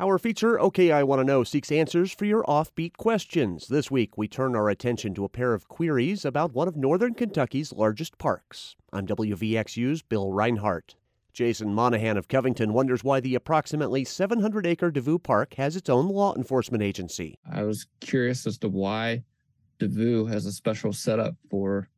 [0.00, 3.68] Our feature, OK, I Want to Know, seeks answers for your offbeat questions.
[3.68, 7.14] This week, we turn our attention to a pair of queries about one of Northern
[7.14, 8.74] Kentucky's largest parks.
[8.92, 10.96] I'm WVXU's Bill Rinehart.
[11.32, 16.08] Jason Monahan of Covington wonders why the approximately 700 acre Devou Park has its own
[16.08, 17.38] law enforcement agency.
[17.48, 19.22] I was curious as to why
[19.78, 21.88] Devou has a special setup for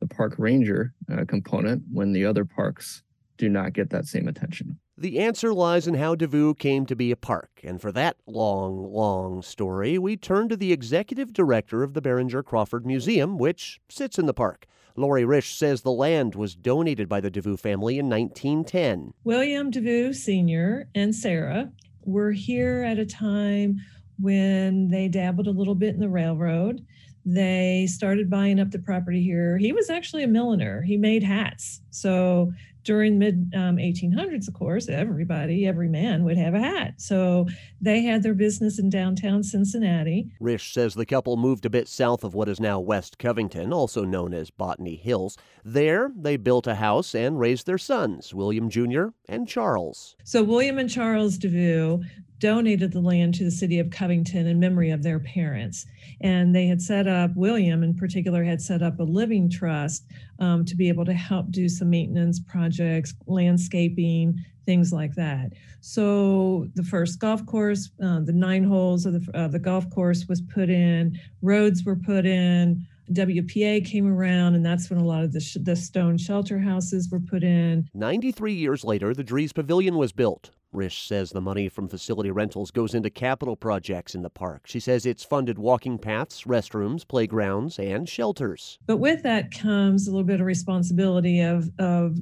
[0.00, 3.02] the park ranger uh, component when the other parks
[3.38, 4.78] do not get that same attention.
[5.00, 8.92] The answer lies in how Devou came to be a park, and for that long,
[8.92, 14.18] long story, we turn to the executive director of the Behringer Crawford Museum, which sits
[14.18, 14.66] in the park.
[14.96, 19.14] Lori Risch says the land was donated by the Devou family in 1910.
[19.22, 20.88] William Devou Sr.
[20.96, 21.70] and Sarah
[22.02, 23.76] were here at a time
[24.18, 26.84] when they dabbled a little bit in the railroad.
[27.24, 29.58] They started buying up the property here.
[29.58, 30.82] He was actually a milliner.
[30.82, 31.82] He made hats.
[31.90, 32.52] So
[32.88, 36.94] during mid um, 1800s, of course, everybody, every man would have a hat.
[36.96, 37.46] So
[37.82, 40.32] they had their business in downtown Cincinnati.
[40.40, 44.06] Risch says the couple moved a bit south of what is now West Covington, also
[44.06, 45.36] known as Botany Hills.
[45.62, 49.08] There, they built a house and raised their sons, William Jr.
[49.28, 50.16] and Charles.
[50.24, 52.02] So William and Charles Devou
[52.38, 55.86] donated the land to the city of Covington in memory of their parents.
[56.20, 60.04] And they had set up, William in particular, had set up a living trust
[60.38, 65.52] um, to be able to help do some maintenance projects, landscaping, things like that.
[65.80, 70.26] So the first golf course, uh, the nine holes of the, uh, the golf course
[70.28, 72.86] was put in, roads were put in.
[73.12, 77.08] WPA came around, and that's when a lot of the, sh- the stone shelter houses
[77.10, 77.88] were put in.
[77.94, 80.50] 93 years later, the Drees Pavilion was built.
[80.74, 84.62] Risch says the money from facility rentals goes into capital projects in the park.
[84.66, 88.78] She says it's funded walking paths, restrooms, playgrounds, and shelters.
[88.86, 92.16] But with that comes a little bit of responsibility of, of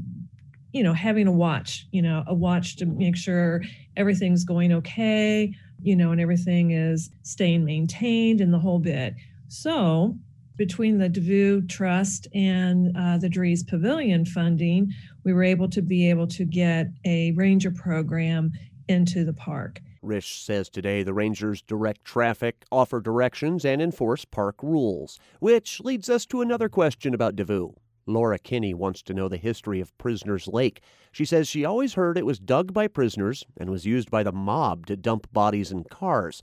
[0.73, 3.63] you know, having a watch, you know, a watch to make sure
[3.97, 9.15] everything's going okay, you know, and everything is staying maintained and the whole bit.
[9.49, 10.17] So
[10.57, 14.93] between the Devou Trust and uh, the Drees Pavilion funding,
[15.25, 18.53] we were able to be able to get a ranger program
[18.89, 19.81] into the park.
[20.03, 25.19] Risch says today the rangers direct traffic, offer directions, and enforce park rules.
[25.41, 27.75] Which leads us to another question about Devou.
[28.07, 30.81] Laura Kinney wants to know the history of Prisoner's Lake.
[31.11, 34.31] She says she always heard it was dug by prisoners and was used by the
[34.31, 36.41] mob to dump bodies in cars.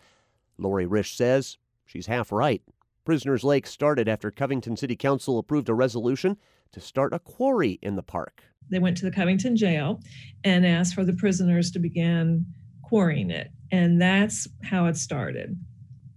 [0.58, 2.62] Lori Risch says she's half right.
[3.06, 6.38] Prisoners Lake started after Covington City Council approved a resolution
[6.72, 8.44] to start a quarry in the park.
[8.70, 10.00] They went to the Covington jail
[10.44, 12.46] and asked for the prisoners to begin
[12.82, 13.52] quarrying it.
[13.72, 15.60] And that's how it started.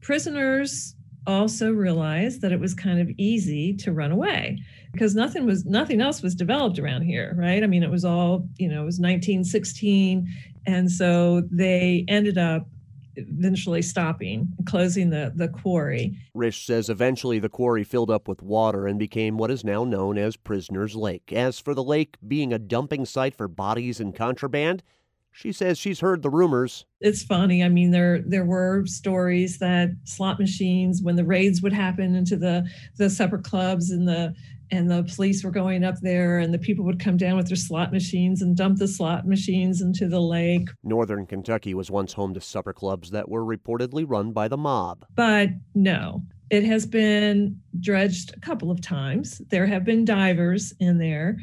[0.01, 0.95] Prisoners
[1.27, 4.59] also realized that it was kind of easy to run away
[4.93, 8.49] because nothing was nothing else was developed around here right i mean it was all
[8.59, 10.25] you know it was 1916
[10.67, 12.69] and so they ended up
[13.16, 16.16] eventually stopping, closing the, the quarry.
[16.37, 20.19] Risch says eventually the quarry filled up with water and became what is now known
[20.19, 21.32] as Prisoner's Lake.
[21.32, 24.82] As for the lake being a dumping site for bodies and contraband,
[25.37, 26.87] she says she's heard the rumors.
[27.00, 27.62] It's funny.
[27.62, 32.38] I mean, there there were stories that slot machines, when the raids would happen into
[32.38, 32.66] the
[32.97, 34.34] the supper clubs and the
[34.71, 37.56] and the police were going up there and the people would come down with their
[37.56, 40.69] slot machines and dump the slot machines into the lake.
[40.82, 45.05] Northern Kentucky was once home to supper clubs that were reportedly run by the mob.
[45.15, 49.41] But no, it has been dredged a couple of times.
[49.49, 51.38] There have been divers in there.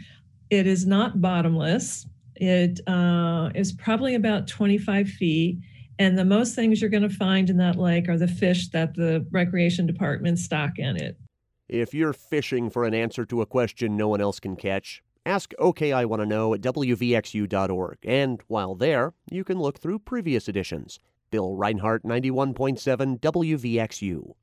[0.50, 2.06] It is not bottomless.
[2.35, 5.59] It uh, is probably about 25 feet.
[6.00, 8.95] And the most things you're going to find in that lake are the fish that
[8.95, 11.17] the recreation department stock in it.
[11.73, 15.56] If you're fishing for an answer to a question no one else can catch, ask
[15.57, 17.97] OK I Want to Know at WVXU.org.
[18.03, 21.00] And while there, you can look through previous editions.
[21.31, 24.33] Bill Rinehart, 91.7 WVXU.